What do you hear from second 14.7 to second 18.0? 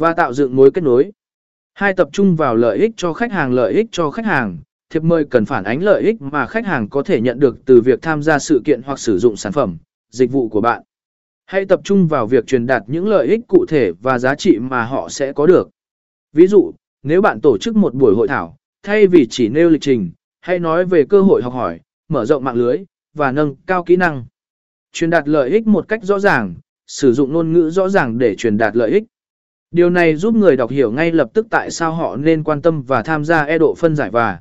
họ sẽ có được. Ví dụ, nếu bạn tổ chức một